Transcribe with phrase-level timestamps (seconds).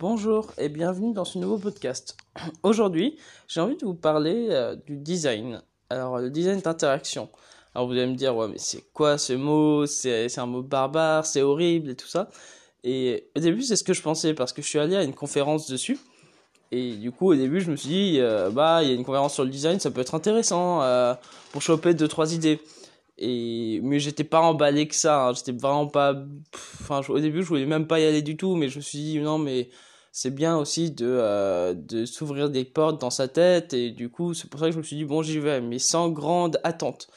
[0.00, 2.16] Bonjour et bienvenue dans ce nouveau podcast.
[2.62, 3.18] Aujourd'hui,
[3.48, 5.60] j'ai envie de vous parler euh, du design.
[5.90, 7.28] Alors, le design d'interaction.
[7.74, 9.84] Alors, vous allez me dire, ouais, mais c'est quoi ce mot?
[9.84, 12.30] C'est un mot barbare, c'est horrible et tout ça.
[12.82, 15.12] Et au début, c'est ce que je pensais parce que je suis allé à une
[15.12, 15.98] conférence dessus.
[16.72, 19.04] Et du coup, au début, je me suis dit, euh, bah, il y a une
[19.04, 21.12] conférence sur le design, ça peut être intéressant euh,
[21.52, 22.58] pour choper deux, trois idées.
[23.20, 25.34] Mais j'étais pas emballé que ça, hein.
[25.34, 26.14] j'étais vraiment pas,
[26.80, 28.98] enfin, au début, je voulais même pas y aller du tout, mais je me suis
[28.98, 29.68] dit, non, mais
[30.12, 34.34] c'est bien aussi de, euh, de s'ouvrir des portes dans sa tête, et du coup,
[34.34, 37.08] c'est pour ça que je me suis dit, bon, j'y vais, mais sans grande attente.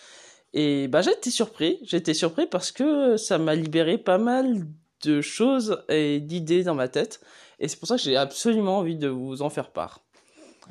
[0.54, 4.68] Et bah, été surpris, j'ai été surpris parce que ça m'a libéré pas mal
[5.04, 7.22] de choses et d'idées dans ma tête,
[7.60, 10.02] et c'est pour ça que j'ai absolument envie de vous en faire part.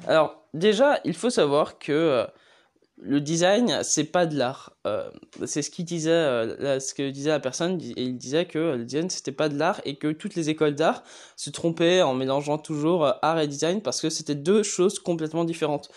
[0.07, 2.27] Alors, déjà, il faut savoir que euh,
[3.05, 4.77] le design, c'est pas de l'art.
[4.87, 5.11] Euh,
[5.45, 7.81] c'est ce qu'il disait, euh, ce que disait la personne.
[7.81, 11.03] Il disait que le design c'était pas de l'art et que toutes les écoles d'art
[11.37, 15.45] se trompaient en mélangeant toujours euh, art et design parce que c'était deux choses complètement
[15.45, 15.91] différentes.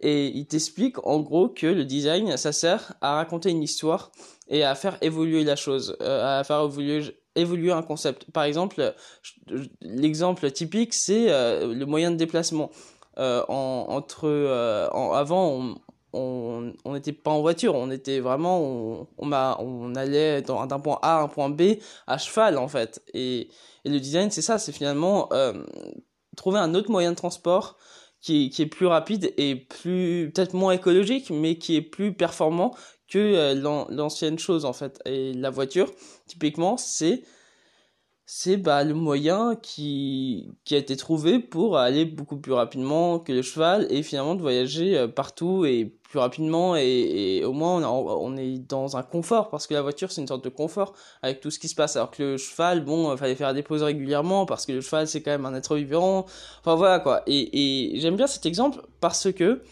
[0.00, 4.10] Et il t'explique en gros que le design, ça sert à raconter une histoire
[4.48, 6.68] et à faire évoluer la chose, à faire
[7.34, 8.30] évoluer, un concept.
[8.30, 8.94] Par exemple,
[9.80, 12.70] l'exemple typique, c'est le moyen de déplacement.
[13.16, 15.74] en, entre, en, avant, on,
[16.12, 21.18] on n'était pas en voiture, on était vraiment, on, on, on allait d'un point A
[21.18, 21.62] à un point B
[22.06, 23.02] à cheval en fait.
[23.14, 23.48] Et,
[23.84, 25.54] le design, c'est ça, c'est finalement euh,
[26.36, 27.78] trouver un autre moyen de transport
[28.20, 32.74] qui, qui est plus rapide et plus peut-être moins écologique, mais qui est plus performant
[33.08, 35.00] que euh, l'ancienne chose en fait.
[35.06, 35.90] Et la voiture,
[36.26, 37.22] typiquement, c'est
[38.30, 43.32] c'est bah, le moyen qui, qui a été trouvé pour aller beaucoup plus rapidement que
[43.32, 48.06] le cheval et finalement de voyager euh, partout et plus rapidement et, au moins on,
[48.06, 51.40] on, est dans un confort parce que la voiture c'est une sorte de confort avec
[51.40, 51.96] tout ce qui se passe.
[51.96, 55.08] Alors que le cheval bon il fallait faire des pauses régulièrement parce que le cheval
[55.08, 56.26] c'est quand même un être vivant.
[56.60, 57.22] Enfin voilà quoi.
[57.26, 59.62] Et, et j'aime bien cet exemple parce que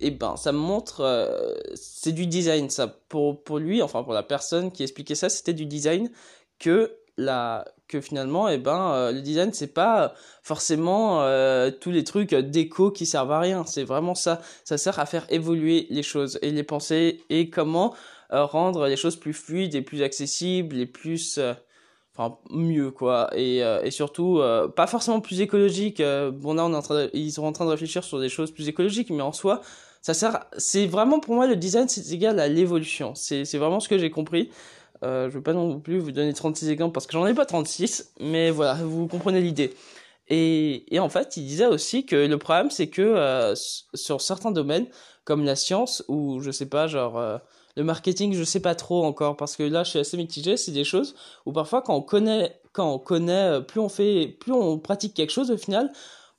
[0.00, 2.88] et eh ben ça montre euh, c'est du design ça.
[3.08, 6.10] Pour pour lui enfin pour la personne qui expliquait ça c'était du design
[6.58, 12.04] que la que finalement eh ben euh, le design c'est pas forcément euh, tous les
[12.04, 13.64] trucs déco qui servent à rien.
[13.66, 14.40] C'est vraiment ça.
[14.64, 17.94] Ça sert à faire évoluer les choses et les pensées et comment
[18.32, 21.38] euh, rendre les choses plus fluides et plus accessibles et plus
[22.14, 23.30] enfin mieux quoi.
[23.36, 24.40] Et, et surtout
[24.74, 28.50] pas forcément plus écologique bon là ils sont en train de réfléchir sur des choses
[28.52, 29.60] plus écologiques mais en soi
[30.02, 33.14] ça sert c'est vraiment pour moi le design c'est égal à l'évolution.
[33.14, 34.50] C'est vraiment ce que j'ai compris
[35.02, 37.46] euh, je vais pas non plus vous donner 36 exemples parce que j'en ai pas
[37.46, 39.74] 36, mais voilà, vous comprenez l'idée.
[40.28, 44.86] Et, en fait, il disait aussi que le problème, c'est que euh, sur certains domaines,
[45.24, 47.38] comme la science, ou je sais pas, genre euh,
[47.76, 50.72] le marketing, je sais pas trop encore, parce que là, je suis assez mitigé, c'est
[50.72, 51.14] des choses
[51.44, 55.32] où parfois, quand on connaît, quand on connaît, plus on fait, plus on pratique quelque
[55.32, 55.92] chose, au final,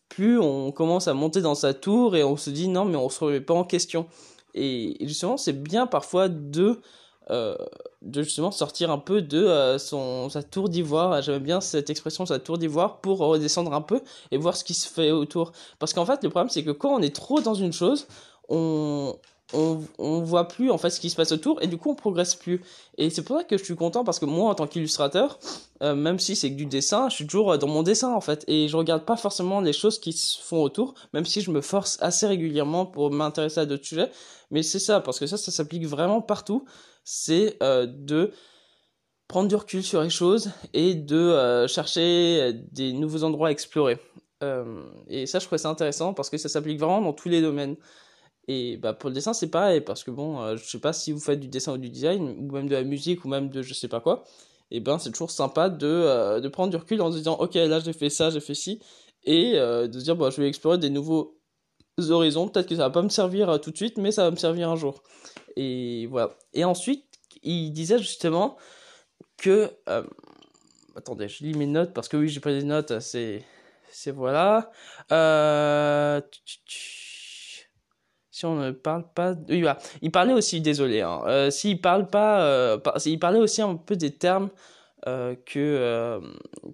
[0.10, 3.10] plus on commence à monter dans sa tour et on se dit non, mais on
[3.10, 4.08] se remet pas en question.
[4.56, 6.80] Et justement, c'est bien parfois de
[7.30, 7.56] euh,
[8.02, 11.22] de justement sortir un peu de euh, son sa tour d'ivoire.
[11.22, 14.02] J'aime bien cette expression sa tour d'ivoire pour redescendre un peu
[14.32, 15.54] et voir ce qui se fait autour.
[15.80, 18.08] Parce qu'en fait le problème c'est que quand on est trop dans une chose
[18.50, 19.16] on
[19.54, 21.96] on, on voit plus en fait ce qui se passe autour et du coup on
[21.96, 22.62] progresse plus.
[22.98, 25.40] Et c'est pour ça que je suis content parce que moi en tant qu'illustrateur
[25.82, 28.44] euh, même si c'est que du dessin je suis toujours dans mon dessin en fait.
[28.48, 31.62] Et je regarde pas forcément les choses qui se font autour même si je me
[31.62, 34.12] force assez régulièrement pour m'intéresser à d'autres sujets.
[34.52, 36.66] Mais c'est ça parce que ça ça s'applique vraiment partout
[37.04, 38.32] c'est euh, de
[39.28, 44.00] prendre du recul sur les choses et de euh, chercher des nouveaux endroits à explorer.
[44.44, 47.42] Euh, et ça, je trouvais ça intéressant parce que ça s'applique vraiment dans tous les
[47.42, 47.76] domaines.
[48.48, 51.20] Et bah, pour le dessin, c'est pareil, parce que bon, je sais pas si vous
[51.20, 53.74] faites du dessin ou du design, ou même de la musique, ou même de je
[53.74, 54.26] sais pas quoi,
[54.70, 57.80] et ben c'est toujours sympa de, de prendre du recul en se disant, ok, là
[57.80, 58.82] j'ai fait ça, j'ai fait ci,
[59.24, 61.40] et de se dire, bon, je vais explorer des nouveaux
[62.10, 64.36] horizons, peut-être que ça va pas me servir tout de suite, mais ça va me
[64.36, 65.04] servir un jour.
[65.56, 66.32] Et voilà.
[66.54, 67.06] Et ensuite,
[67.44, 68.58] il disait justement
[69.38, 69.72] que.
[69.90, 70.04] Euh,
[70.96, 73.44] attendez, je lis mes notes parce que oui, j'ai pas des notes, c'est.
[73.96, 74.72] C'est voilà.
[75.12, 76.20] Euh,
[78.32, 79.36] si on ne parle pas.
[79.48, 79.78] Oui, voilà.
[80.02, 82.80] Il parlait aussi, désolé, hein, euh, s'il parle pas.
[83.06, 84.50] il parlait aussi un peu des termes.
[85.06, 86.22] Euh, que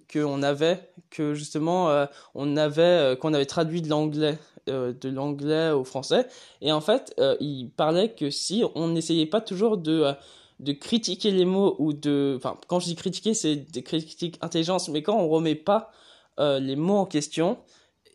[0.06, 2.06] que on avait que justement
[2.36, 4.38] on avait qu'on avait traduit de l'anglais
[4.70, 6.26] euh, de l'anglais au français.
[6.60, 10.12] Et en fait, euh, il parlait que si on n'essayait pas toujours de, euh,
[10.60, 12.34] de critiquer les mots ou de...
[12.36, 15.90] Enfin, quand je dis critiquer, c'est des critiques intelligence, mais quand on remet pas
[16.38, 17.58] les mots en question,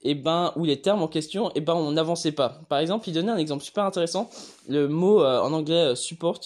[0.01, 2.59] et eh ben, ou les termes en question, et eh ben, on n'avançait pas.
[2.69, 4.31] Par exemple, il donnait un exemple super intéressant.
[4.67, 6.39] Le mot en anglais support,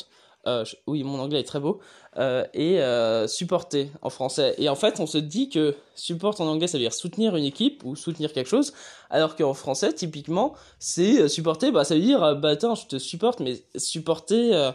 [0.47, 1.79] Euh, oui, mon anglais est très beau.
[2.17, 4.55] Euh, et euh, supporter en français.
[4.57, 7.45] Et en fait, on se dit que support en anglais, ça veut dire soutenir une
[7.45, 8.73] équipe ou soutenir quelque chose,
[9.09, 13.41] alors qu'en français, typiquement, c'est supporter, bah, ça veut dire, bah attends, je te supporte,
[13.41, 14.73] mais supporter,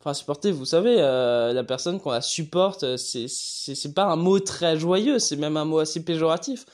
[0.00, 4.78] enfin supporter, vous savez, la personne qu'on la supporte, c'est c'est pas un mot très
[4.78, 6.64] joyeux, c'est même un mot assez péjoratif.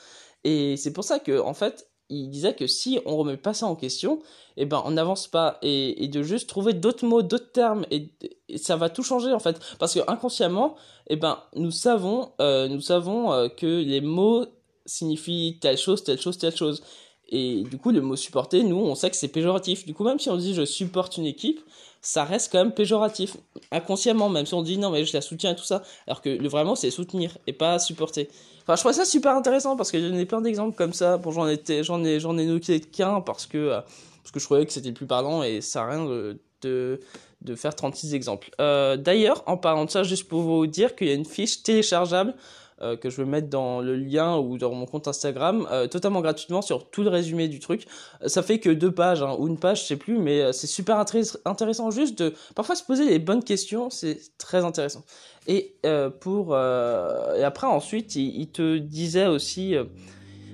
[0.43, 3.65] Et c'est pour ça que, en fait, il disait que si on remet pas ça
[3.67, 4.19] en question,
[4.57, 8.09] eh ben on n'avance pas et, de juste trouver d'autres mots, d'autres termes et,
[8.57, 10.75] ça va tout changer en fait parce que inconsciemment,
[11.07, 14.45] eh ben nous savons, euh, nous savons euh, que les mots
[14.85, 16.83] signifient telle chose, telle chose, telle chose.
[17.31, 19.85] Et du coup, le mot supporter, nous, on sait que c'est péjoratif.
[19.85, 21.61] Du coup, même si on dit je supporte une équipe,
[22.01, 23.37] ça reste quand même péjoratif.
[23.71, 25.83] Inconsciemment, même si on dit non, mais je la soutiens et tout ça.
[26.07, 28.29] Alors que le vrai mot, c'est soutenir et pas supporter.
[28.69, 31.17] Enfin, je trouve ça super intéressant parce que j'en ai plein d'exemples comme ça.
[31.17, 33.81] Bon, j'en ai, j'en ai, j'en ai noté qu'un parce que, euh,
[34.21, 36.99] parce que je trouvais que c'était plus parlant et ça n'a rien de,
[37.41, 38.51] de, faire 36 exemples.
[38.61, 41.63] Euh, d'ailleurs, en parlant de ça, juste pour vous dire qu'il y a une fiche
[41.63, 42.35] téléchargeable
[42.81, 46.21] euh, que je vais mettre dans le lien ou dans mon compte Instagram, euh, totalement
[46.21, 47.85] gratuitement sur tout le résumé du truc.
[48.23, 50.67] Euh, ça fait que deux pages hein, ou une page, je sais plus, mais c'est
[50.67, 55.03] super intéressant juste de parfois se poser les bonnes questions, c'est très intéressant.
[55.47, 55.75] Et
[56.19, 59.73] pour et après ensuite, il, te disait aussi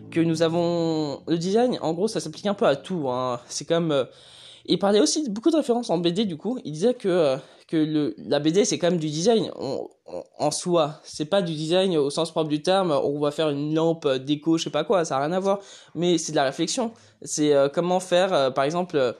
[0.09, 1.77] que nous avons le design.
[1.81, 3.09] En gros, ça s'applique un peu à tout.
[3.09, 3.41] Hein.
[3.47, 4.05] C'est comme
[4.65, 6.59] il parlait aussi de beaucoup de références en BD du coup.
[6.63, 9.51] Il disait que que le, la BD c'est quand même du design
[10.37, 10.99] en soi.
[11.03, 12.91] C'est pas du design au sens propre du terme.
[12.91, 15.59] On va faire une lampe déco, je sais pas quoi, ça a rien à voir.
[15.95, 16.91] Mais c'est de la réflexion.
[17.21, 19.13] C'est euh, comment faire, euh, par exemple, euh,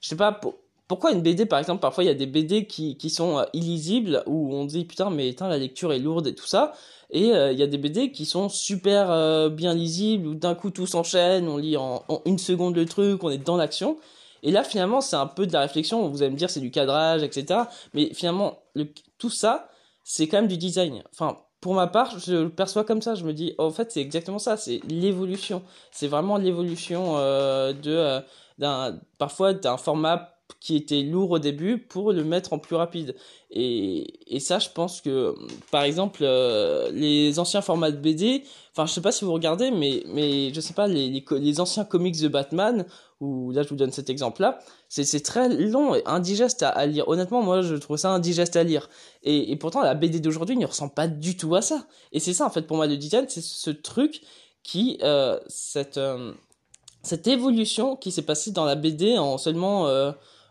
[0.00, 0.40] je sais pas
[0.86, 1.80] pourquoi une BD par exemple.
[1.80, 5.30] Parfois il y a des BD qui qui sont illisibles où on dit putain mais
[5.30, 6.72] putain la lecture est lourde et tout ça.
[7.10, 10.86] Et il y a des BD qui sont super bien lisibles où d'un coup tout
[10.86, 13.96] s'enchaîne, on lit en, en une seconde le truc, on est dans l'action.
[14.42, 16.08] Et là, finalement, c'est un peu de la réflexion.
[16.08, 17.60] Vous allez me dire, c'est du cadrage, etc.
[17.94, 18.88] Mais finalement, le,
[19.18, 19.68] tout ça,
[20.04, 21.02] c'est quand même du design.
[21.12, 23.14] Enfin, pour ma part, je le perçois comme ça.
[23.14, 24.56] Je me dis, en fait, c'est exactement ça.
[24.56, 25.62] C'est l'évolution.
[25.90, 28.20] C'est vraiment l'évolution euh, de euh,
[28.58, 33.14] d'un parfois d'un format qui était lourd au début pour le mettre en plus rapide.
[33.50, 35.34] Et, et ça, je pense que,
[35.70, 38.42] par exemple, euh, les anciens formats de BD,
[38.72, 41.84] enfin, je sais pas si vous regardez, mais, mais je sais pas, les, les, anciens
[41.84, 42.84] comics de Batman,
[43.20, 44.58] ou là, je vous donne cet exemple-là,
[44.88, 47.08] c'est très long et indigeste à, lire.
[47.08, 48.90] Honnêtement, moi, je trouve ça indigeste à lire.
[49.22, 51.86] Et, et pourtant, la BD d'aujourd'hui ne ressemble pas du tout à ça.
[52.12, 54.22] Et c'est ça, en fait, pour moi, le design, c'est ce truc
[54.62, 56.32] qui, euh, cette, euh,
[57.02, 59.86] cette évolution qui s'est passée dans la BD en seulement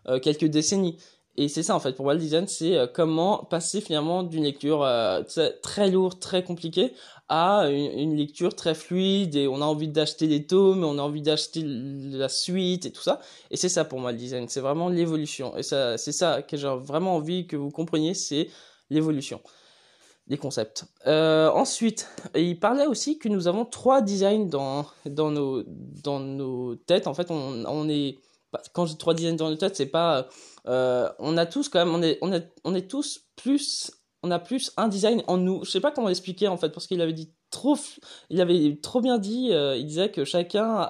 [0.10, 0.98] euh, quelques décennies.
[1.36, 4.44] Et c'est ça en fait pour moi le design, c'est euh, comment passer finalement d'une
[4.44, 5.22] lecture euh,
[5.62, 6.94] très lourde, très compliquée
[7.30, 11.22] à une, lecture très fluide et on a envie d'acheter les tomes, on a envie
[11.22, 13.20] d'acheter la suite et tout ça.
[13.52, 15.56] Et c'est ça pour moi le design, c'est vraiment l'évolution.
[15.58, 18.50] Et ça, c'est ça que j'ai vraiment envie que vous compreniez, c'est
[18.90, 19.42] l'évolution
[20.28, 20.86] des concepts.
[21.06, 25.64] Ensuite, il parlait aussi que nous avons trois designs dans dans nos
[26.04, 27.08] dans nos têtes.
[27.08, 28.20] En fait, on, on est
[28.74, 30.28] quand j'ai trois designs dans nos têtes, c'est pas
[30.68, 33.92] euh, on a tous quand même, on est, on est, on est tous plus,
[34.24, 35.64] on a plus un design en nous.
[35.64, 37.78] Je sais pas comment l'expliquer en fait, parce qu'il avait dit trop,
[38.30, 39.50] il avait trop bien dit.
[39.52, 40.90] Euh, il disait que chacun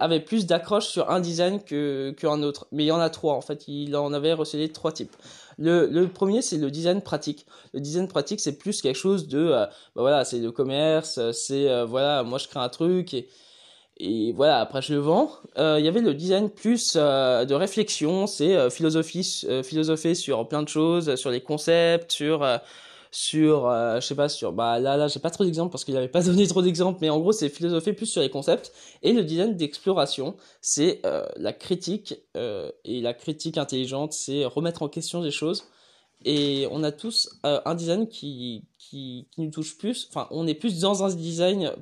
[0.00, 2.66] avait, plus d'accroche sur un design que qu'un autre.
[2.72, 3.68] Mais il y en a trois en fait.
[3.68, 5.14] Il en avait recelé trois types.
[5.58, 7.46] Le, le premier, c'est le design pratique.
[7.72, 11.84] Le design pratique, c'est plus quelque chose de, euh, bah voilà, c'est le commerce, c'est
[11.84, 13.28] voilà, moi je crée un truc et
[13.98, 15.32] et voilà, après je le vends.
[15.56, 20.14] Euh, il y avait le design plus euh, de réflexion, c'est euh, philosophie, euh, philosopher
[20.14, 22.46] sur plein de choses, sur les concepts, sur
[23.12, 26.08] sur je sais pas sur bah là là j'ai pas trop d'exemples parce qu'il avait
[26.08, 28.72] pas donné trop d'exemples mais en gros c'est philosopher plus sur les concepts.
[29.02, 31.00] Et le design d'exploration c'est
[31.36, 35.64] la critique et la critique intelligente c'est remettre en question des choses.
[36.26, 40.08] Et on a tous un design qui qui nous touche plus.
[40.10, 41.72] Enfin on est plus dans un design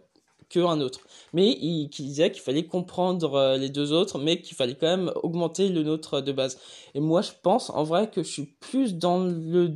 [0.48, 1.00] qu'un autre.
[1.32, 5.12] Mais il, disait qu'il fallait comprendre euh, les deux autres, mais qu'il fallait quand même
[5.22, 6.58] augmenter le nôtre de base.
[6.94, 9.72] Et moi, je pense en vrai que je suis plus dans le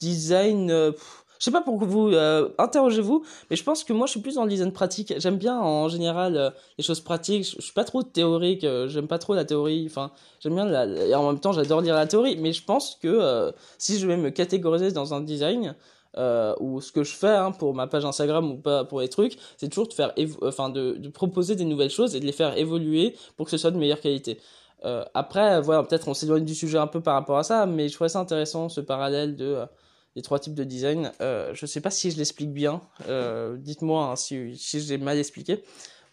[0.00, 0.70] design.
[0.70, 0.92] Euh,
[1.38, 4.36] je sais pas pour vous euh, interrogez-vous, mais je pense que moi je suis plus
[4.36, 5.12] dans le design pratique.
[5.18, 7.44] J'aime bien en général les choses pratiques.
[7.44, 8.66] Je, suis pas trop théorique.
[8.86, 9.84] j'aime pas trop la théorie.
[9.86, 12.36] Enfin, j'aime bien la, et en même temps j'adore lire la théorie.
[12.38, 15.76] Mais je pense que si je vais me catégoriser dans un design,
[16.18, 19.08] euh, ou ce que je fais hein, pour ma page Instagram ou pas pour les
[19.08, 22.56] trucs, c'est toujours de faire, enfin de, proposer des nouvelles choses et de les faire
[22.56, 24.38] évoluer pour que ce soit de meilleure qualité.
[24.84, 27.88] Euh, après, voilà, peut-être on s'éloigne du sujet un peu par rapport à ça, mais
[27.88, 29.66] je trouvais ça intéressant ce parallèle de euh,
[30.14, 31.12] des trois types de design.
[31.20, 32.82] Euh, je sais pas si je l'explique bien.
[33.08, 35.62] Euh, dites-moi hein, si, si j'ai mal expliqué.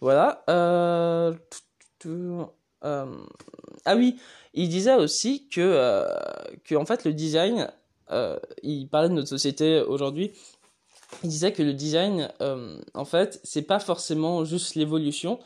[0.00, 0.42] Voilà.
[0.48, 1.30] ah
[3.96, 4.18] oui,
[4.52, 6.06] il disait aussi que,
[6.64, 7.70] que en fait le design,
[8.62, 10.32] il parlait de notre société aujourd'hui
[11.22, 15.38] il disait que le design, euh, en fait, c'est pas forcément juste l'évolution.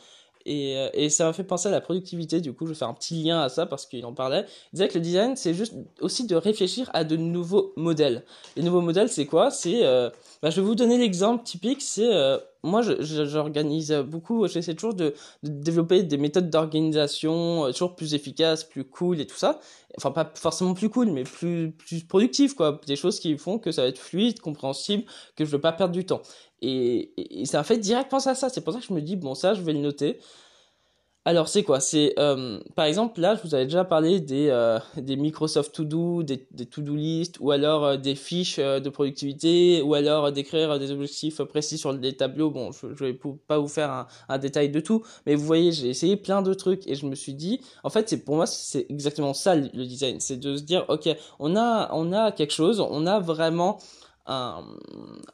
[0.45, 2.87] Et, euh, et, ça m'a fait penser à la productivité, du coup, je vais faire
[2.87, 4.45] un petit lien à ça parce qu'il en parlait.
[4.71, 8.23] Il disait que le design, c'est juste aussi de réfléchir à de nouveaux modèles.
[8.55, 9.51] Les nouveaux modèles, c'est quoi?
[9.51, 10.09] C'est, euh,
[10.41, 15.13] bah, je vais vous donner l'exemple typique, c'est, euh, moi, j'organise beaucoup, j'essaie toujours de,
[15.43, 19.59] développer des méthodes d'organisation toujours plus efficaces, plus cool et tout ça
[19.97, 23.83] enfin pas forcément plus cool, mais plus plus quoi, des choses qui font que ça
[23.83, 25.03] va être fluide, compréhensible,
[25.35, 26.21] que je veux pas perdre du temps.
[26.61, 28.49] Et, et, et fait direct penser à ça.
[28.49, 30.19] C'est pour ça que je me dis bon ça je vais le noter.
[31.29, 31.79] Alors c'est quoi?
[31.79, 35.83] C'est euh, par exemple là je vous avais déjà parlé des euh, des Microsoft To
[35.83, 40.31] Do, des, des To Do list ou alors euh, des fiches de productivité ou alors
[40.31, 42.49] d'écrire des objectifs précis sur des tableaux.
[42.49, 45.89] Bon je, je vais pas vous faire un, détail de tout, mais vous voyez j'ai
[45.89, 48.87] essayé plein de trucs et je me suis dit en fait c'est pour moi c'est
[48.89, 52.79] exactement ça le design, c'est de se dire ok on a on a quelque chose,
[52.79, 53.77] on a vraiment
[54.25, 54.63] un,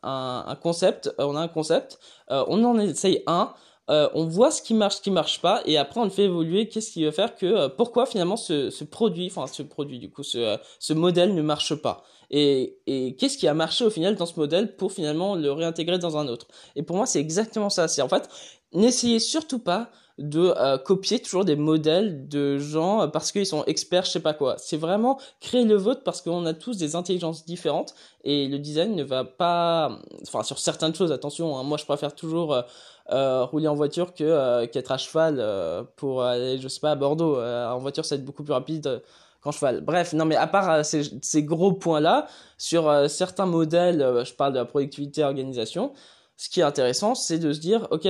[0.04, 3.54] un concept, on a un concept, on en essaye un
[3.90, 6.24] euh, on voit ce qui marche, ce qui marche pas, et après on le fait
[6.24, 6.68] évoluer.
[6.68, 10.10] Qu'est-ce qui va faire que euh, pourquoi finalement ce, ce, produit, enfin ce produit du
[10.10, 12.04] coup, ce, euh, ce modèle ne marche pas?
[12.32, 16.00] Et, et qu'est-ce qui a marché au final dans ce modèle pour finalement le réintégrer
[16.00, 16.48] dans un autre?
[16.76, 17.88] Et pour moi c'est exactement ça.
[17.88, 18.28] C'est en fait
[18.74, 24.12] n'essayez surtout pas de copier toujours des modèles de gens parce qu'ils sont experts, je
[24.12, 24.56] sais pas quoi.
[24.58, 27.94] C'est vraiment créer le vôtre parce qu'on a tous des intelligences différentes
[28.24, 31.58] et le design ne va pas, enfin sur certaines choses, attention.
[31.58, 32.64] Hein, moi, je préfère toujours
[33.12, 36.92] euh, rouler en voiture que euh, qu'être à cheval euh, pour aller, je sais pas,
[36.92, 37.40] à Bordeaux.
[37.40, 39.04] en voiture, ça va être beaucoup plus rapide
[39.42, 39.82] qu'en cheval.
[39.82, 44.60] Bref, non, mais à part ces, ces gros points-là, sur certains modèles, je parle de
[44.60, 45.94] la productivité organisation,
[46.36, 48.08] ce qui est intéressant, c'est de se dire, ok,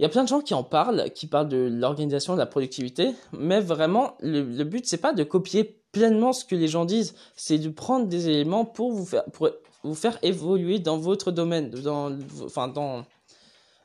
[0.00, 2.46] il y a plein de gens qui en parlent, qui parlent de l'organisation, de la
[2.46, 6.86] productivité, mais vraiment, le, le but, c'est pas de copier pleinement ce que les gens
[6.86, 12.68] disent, c'est de prendre des éléments pour vous faire, évoluer dans votre domaine, dans, enfin,
[12.68, 13.04] dans,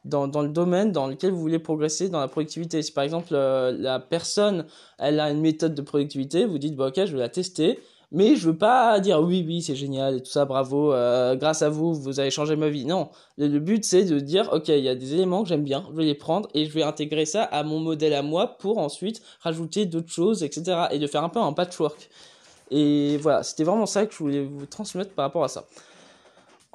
[0.05, 2.81] dans le domaine dans lequel vous voulez progresser dans la productivité.
[2.81, 4.67] Si par exemple euh, la personne
[4.98, 7.79] elle a une méthode de productivité, vous dites bah, ok je vais la tester,
[8.12, 11.62] mais je veux pas dire oui oui c'est génial et tout ça bravo euh, grâce
[11.62, 12.86] à vous vous avez changé ma vie.
[12.86, 15.86] Non, le, but c'est de dire ok il y a des éléments que j'aime bien,
[15.92, 18.78] je vais les prendre et je vais intégrer ça à mon modèle à moi pour
[18.78, 22.10] ensuite rajouter d'autres choses etc et de faire un peu un patchwork.
[22.72, 25.66] Et voilà c'était vraiment ça que je voulais vous transmettre par rapport à ça.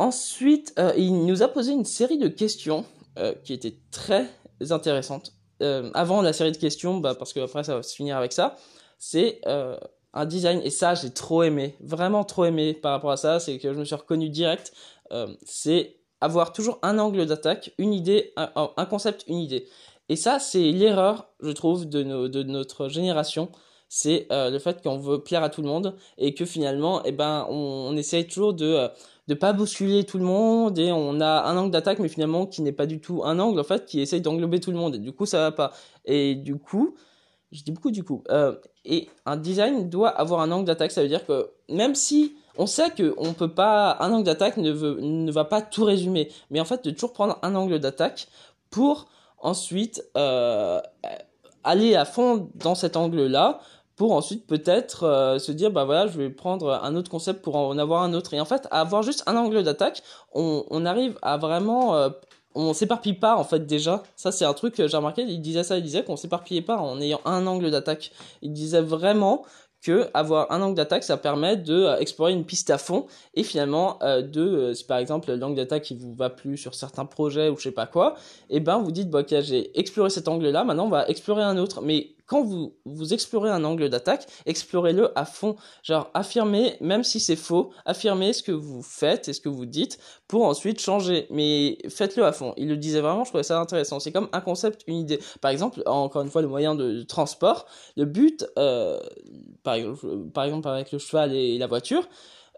[0.00, 2.86] Ensuite, euh, il nous a posé une série de questions
[3.18, 4.26] euh, qui était très
[4.70, 5.34] intéressante.
[5.60, 8.32] Euh, avant la série de questions, bah, parce que après ça va se finir avec
[8.32, 8.56] ça,
[8.98, 9.42] c'est
[10.12, 13.58] un design, et ça j'ai trop aimé, vraiment trop aimé par rapport à ça, c'est
[13.58, 14.72] que je me suis reconnu direct,
[15.44, 19.66] c'est avoir toujours un angle d'attaque, une idée, un, concept, une idée.
[20.08, 22.02] Et ça, c'est l'erreur, je trouve, de,
[22.42, 23.50] notre génération.
[23.88, 27.46] C'est le fait qu'on veut plaire à tout le monde et que finalement, eh ben,
[27.48, 28.90] on, on essaye toujours de
[29.30, 32.62] de pas bousculer tout le monde et on a un angle d'attaque mais finalement qui
[32.62, 34.98] n'est pas du tout un angle en fait qui essaye d'englober tout le monde et
[34.98, 35.72] du coup ça va pas
[36.04, 36.96] et du coup
[37.52, 40.90] je dis beaucoup du coup euh, et un design doit avoir un angle d'attaque.
[40.92, 44.56] Ça veut dire que même si on sait que on peut pas un angle d'attaque
[44.56, 47.78] ne veut ne va pas tout résumer mais en fait de toujours prendre un angle
[47.78, 48.28] d'attaque
[48.70, 49.06] pour
[49.38, 50.80] ensuite euh,
[51.64, 53.60] aller à fond dans cet angle là
[53.96, 57.56] pour ensuite peut-être euh, se dire bah voilà je vais prendre un autre concept pour
[57.56, 58.32] en avoir un autre.
[58.34, 62.08] Et en fait avoir juste un angle d'attaque on, on, arrive à vraiment euh,
[62.54, 64.02] on s'éparpille pas en fait déjà.
[64.16, 65.22] Ça c'est un truc que j'ai remarqué.
[65.22, 68.12] Il disait ça il disait qu'on s'éparpillait pas en ayant un angle d'attaque.
[68.42, 69.44] Il disait vraiment
[69.82, 73.42] que avoir un angle d'attaque ça permet de euh, explorer une piste à fond et
[73.42, 77.06] finalement euh, de euh, si par exemple l'angle d'attaque qui vous va plus sur certains
[77.06, 78.14] projets ou je sais pas quoi
[78.50, 81.08] et eh ben vous dites bah, ok j'ai exploré cet angle là maintenant on va
[81.08, 81.80] explorer un autre.
[81.82, 85.56] Mais quand vous, vous explorez un angle d'attaque, explorez-le à fond.
[85.82, 89.66] Genre, affirmez, même si c'est faux, affirmez ce que vous faites et ce que vous
[89.66, 91.26] dites pour ensuite changer.
[91.30, 92.54] Mais faites-le à fond.
[92.56, 93.98] Il le disait vraiment, je trouvais ça intéressant.
[93.98, 95.18] C'est comme un concept, une idée.
[95.40, 97.66] Par exemple, encore une fois, le moyen de, transport.
[97.96, 99.00] Le but, euh,
[99.64, 99.74] par,
[100.32, 102.08] par exemple, avec le cheval et la voiture,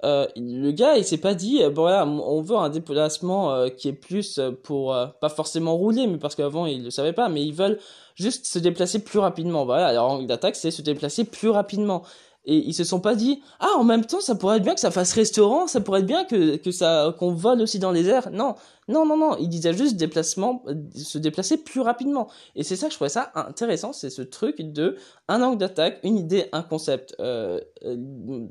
[0.04, 3.68] euh, le gars il s'est pas dit euh, bon voilà on veut un déplacement euh,
[3.68, 7.44] qui est plus pour pas forcément rouler mais parce qu'avant ils le savaient pas mais
[7.44, 7.78] ils veulent
[8.16, 9.64] juste se déplacer plus rapidement.
[9.64, 12.02] Voilà leur angle d'attaque c'est se déplacer plus rapidement.
[12.44, 14.80] Et ils se sont pas dit ah en même temps ça pourrait être bien que
[14.80, 18.09] ça fasse restaurant ça pourrait être bien que que ça qu'on vole aussi dans les
[18.09, 18.56] airs non
[18.88, 22.28] Non, non, non, il disait juste euh, se déplacer plus rapidement.
[22.56, 24.96] Et c'est ça que je trouvais ça intéressant, c'est ce truc de
[25.28, 27.14] un angle d'attaque, une idée, un concept.
[27.20, 27.96] Euh, euh,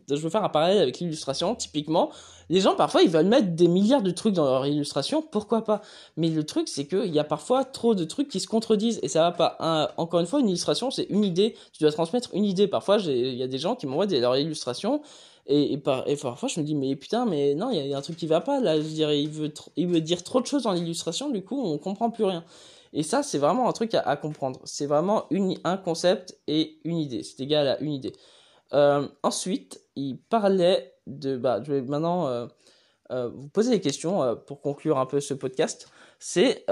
[0.10, 1.54] je veux faire un parallèle avec l'illustration.
[1.54, 2.12] Typiquement,
[2.50, 5.82] les gens parfois ils veulent mettre des milliards de trucs dans leur illustration, pourquoi pas?
[6.16, 9.10] Mais le truc c'est qu'il y a parfois trop de trucs qui se contredisent et
[9.10, 9.94] ça va pas.
[9.98, 12.68] encore une fois, une illustration c'est une idée, tu dois transmettre une idée.
[12.70, 15.02] Parfois, il y a des gens qui m'envoient leur illustration
[15.52, 18.02] et, par, et, parfois, je me dis, mais putain, mais non, il y, a un
[18.02, 18.78] truc qui va pas là.
[18.80, 21.78] Je dirais, il veut, il veut dire trop de choses dans l'illustration, du coup, on
[21.78, 22.44] comprend plus rien.
[22.94, 24.60] Et ça, c'est vraiment un truc à, comprendre.
[24.66, 27.24] C'est vraiment une, un concept et une idée.
[27.24, 28.14] C'est égal à une idée.
[28.74, 31.38] Euh, ensuite, il parlait de.
[31.38, 32.48] Bah, je vais maintenant euh,
[33.12, 35.90] euh, vous poser des questions pour conclure un peu ce podcast.
[36.20, 36.66] C'est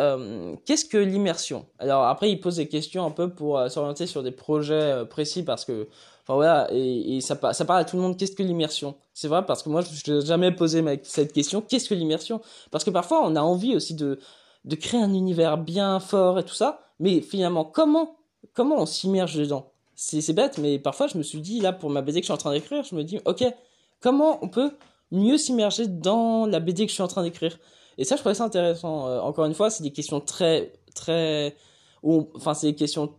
[0.65, 1.65] qu'est-ce que l'immersion?
[1.79, 5.65] Alors après, il pose des questions un peu pour s'orienter sur des projets précis parce
[5.65, 5.87] que
[6.35, 8.15] Voilà, et, ça, parle à tout le monde.
[8.15, 8.95] Qu'est-ce que l'immersion?
[9.13, 11.61] C'est vrai parce que moi, je n'ai jamais posé cette question.
[11.61, 12.39] Qu'est-ce que l'immersion?
[12.69, 14.19] Parce que parfois, on a envie aussi de,
[14.65, 16.81] de créer un univers bien fort et tout ça.
[16.99, 18.17] Mais finalement, comment,
[18.53, 19.71] comment on s'immerge dedans?
[19.95, 22.33] C'est bête, mais parfois, je me suis dit, là, pour ma BD que je suis
[22.33, 23.43] en train d'écrire, je me dis, ok,
[23.99, 24.71] comment on peut
[25.11, 27.57] mieux s'immerger dans la BD que je suis en train d'écrire?
[27.97, 29.07] Et ça, je trouvais ça intéressant.
[29.07, 31.55] Euh, encore une fois, c'est des questions très, très,
[32.03, 33.13] enfin, c'est des questions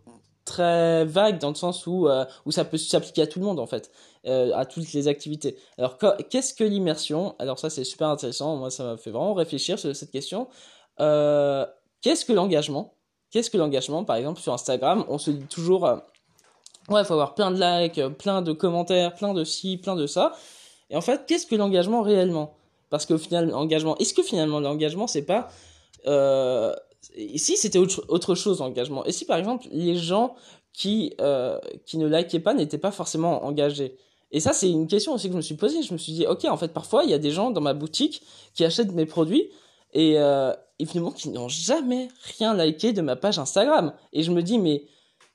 [0.51, 3.59] très vague dans le sens où, euh, où ça peut s'appliquer à tout le monde
[3.59, 3.89] en fait,
[4.25, 5.55] euh, à toutes les activités.
[5.77, 5.97] Alors
[6.29, 7.35] qu'est-ce que l'immersion?
[7.39, 10.47] Alors ça c'est super intéressant, moi ça m'a fait vraiment réfléchir sur cette question.
[10.99, 11.65] Euh,
[12.01, 12.95] qu'est-ce que l'engagement?
[13.31, 14.03] Qu'est-ce que l'engagement?
[14.03, 15.83] Par exemple sur Instagram, on se dit toujours,
[16.89, 20.33] ouais, faut avoir plein de likes, plein de commentaires, plein de ci, plein de ça.
[20.89, 22.55] Et en fait, qu'est-ce que l'engagement réellement?
[22.89, 25.47] Parce qu'au final, l'engagement, est-ce que finalement l'engagement c'est pas
[27.15, 29.05] Ici, c'était autre, autre chose l'engagement?
[29.05, 30.35] Et si par exemple les gens
[30.73, 33.97] qui euh, qui ne likaient pas n'étaient pas forcément engagés?
[34.31, 35.83] Et ça, c'est une question aussi que je me suis posée.
[35.83, 37.73] Je me suis dit, ok, en fait, parfois, il y a des gens dans ma
[37.73, 39.49] boutique qui achètent mes produits
[39.93, 43.93] et, euh, et finalement qui n'ont jamais rien liké de ma page Instagram.
[44.13, 44.85] Et je me dis, mais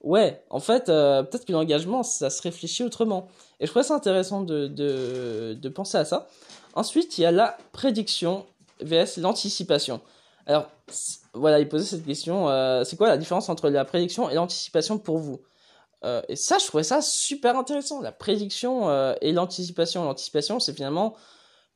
[0.01, 3.29] ouais, en fait, euh, peut-être que l'engagement, ça se réfléchit autrement.
[3.61, 6.29] Et je trouvais ça intéressant de, de, de penser à ça.
[6.73, 8.47] Ensuite, il y a la prédiction
[8.81, 10.01] vs l'anticipation.
[10.47, 10.71] Alors,
[11.37, 12.49] voilà, il posait cette question.
[12.49, 15.41] Euh, c'est quoi la différence entre la prédiction et l'anticipation pour vous?
[16.05, 18.01] Euh, Et ça, je trouvais ça super intéressant.
[18.01, 20.05] La prédiction euh, et l'anticipation.
[20.05, 21.15] L'anticipation, c'est finalement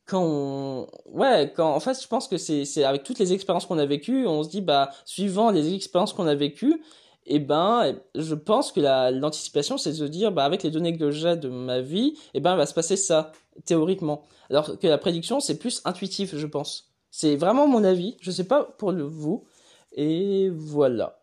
[0.07, 0.87] quand on...
[1.07, 1.73] Ouais, quand...
[1.73, 4.49] En fait, je pense que c'est avec toutes les expériences qu'on a vécues, on se
[4.49, 6.83] dit, bah, suivant les expériences qu'on a vécues,
[7.27, 10.97] et eh ben, je pense que l'anticipation, c'est de se dire, bah, avec les données
[10.97, 13.31] que j'ai de ma vie, et eh ben, il va se passer ça,
[13.67, 14.23] théoriquement.
[14.49, 16.91] Alors que la prédiction, c'est plus intuitif, je pense.
[17.11, 18.17] C'est vraiment mon avis.
[18.21, 19.45] Je sais pas pour vous.
[19.93, 21.21] Et voilà.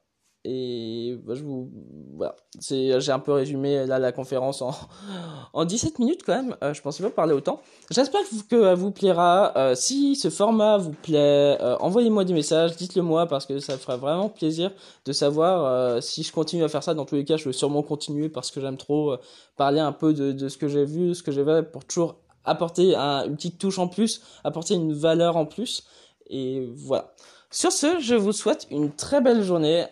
[0.50, 1.70] Et bah, je vous
[2.16, 4.72] voilà, j'ai un peu résumé là la conférence en
[5.54, 6.56] en 17 minutes quand même.
[6.64, 7.60] Euh, je pensais pas parler autant.
[7.92, 9.52] J'espère que vous plaira.
[9.58, 13.78] Euh, si ce format vous plaît, euh, envoyez-moi des messages, dites-le moi parce que ça
[13.78, 14.72] ferait vraiment plaisir
[15.06, 16.94] de savoir si je continue à faire ça.
[16.94, 19.18] Dans tous les cas, je vais sûrement continuer parce que j'aime trop
[19.58, 22.16] parler un peu de, de ce que j'ai vu, ce que j'ai fait pour toujours
[22.46, 25.84] apporter une petite touche en plus, apporter une valeur en plus.
[26.30, 27.14] Et voilà.
[27.50, 29.86] Sur ce, je vous souhaite une très belle journée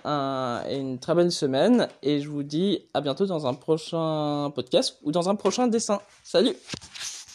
[0.70, 1.88] et une très belle semaine.
[2.04, 6.02] Et je vous dis à bientôt dans un prochain podcast ou dans un prochain dessin.
[6.24, 6.56] Salut